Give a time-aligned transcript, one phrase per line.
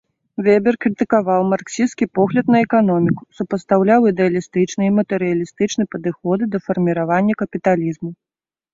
[0.45, 8.11] Вебер крытыкаваў марксісцкі погляд на эканоміку, супастаўляў ідэалістычны і матэрыялістычны падыходы да фарміравання капіталізму.